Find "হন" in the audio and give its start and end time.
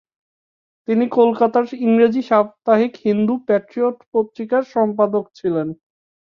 5.35-5.69